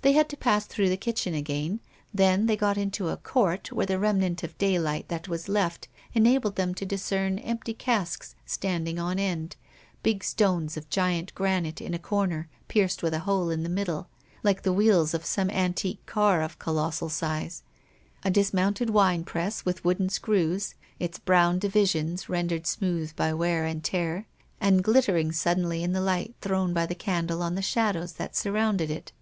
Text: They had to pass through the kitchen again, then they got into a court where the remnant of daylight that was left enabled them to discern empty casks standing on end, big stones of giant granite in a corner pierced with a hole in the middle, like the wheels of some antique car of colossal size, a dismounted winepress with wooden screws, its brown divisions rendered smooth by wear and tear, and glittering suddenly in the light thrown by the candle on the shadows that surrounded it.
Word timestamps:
They 0.00 0.12
had 0.14 0.30
to 0.30 0.36
pass 0.38 0.64
through 0.64 0.88
the 0.88 0.96
kitchen 0.96 1.34
again, 1.34 1.80
then 2.14 2.46
they 2.46 2.56
got 2.56 2.78
into 2.78 3.10
a 3.10 3.18
court 3.18 3.70
where 3.70 3.84
the 3.84 3.98
remnant 3.98 4.42
of 4.42 4.56
daylight 4.56 5.08
that 5.08 5.28
was 5.28 5.46
left 5.46 5.88
enabled 6.14 6.56
them 6.56 6.74
to 6.76 6.86
discern 6.86 7.38
empty 7.40 7.74
casks 7.74 8.34
standing 8.46 8.98
on 8.98 9.18
end, 9.18 9.56
big 10.02 10.24
stones 10.24 10.78
of 10.78 10.88
giant 10.88 11.34
granite 11.34 11.82
in 11.82 11.92
a 11.92 11.98
corner 11.98 12.48
pierced 12.66 13.02
with 13.02 13.12
a 13.12 13.18
hole 13.28 13.50
in 13.50 13.62
the 13.62 13.68
middle, 13.68 14.08
like 14.42 14.62
the 14.62 14.72
wheels 14.72 15.12
of 15.12 15.26
some 15.26 15.50
antique 15.50 16.06
car 16.06 16.40
of 16.40 16.58
colossal 16.58 17.10
size, 17.10 17.62
a 18.24 18.30
dismounted 18.30 18.88
winepress 18.88 19.66
with 19.66 19.84
wooden 19.84 20.08
screws, 20.08 20.76
its 20.98 21.18
brown 21.18 21.58
divisions 21.58 22.30
rendered 22.30 22.66
smooth 22.66 23.14
by 23.16 23.34
wear 23.34 23.66
and 23.66 23.84
tear, 23.84 24.24
and 24.62 24.82
glittering 24.82 25.30
suddenly 25.30 25.82
in 25.82 25.92
the 25.92 26.00
light 26.00 26.34
thrown 26.40 26.72
by 26.72 26.86
the 26.86 26.94
candle 26.94 27.42
on 27.42 27.54
the 27.54 27.60
shadows 27.60 28.14
that 28.14 28.34
surrounded 28.34 28.90
it. 28.90 29.12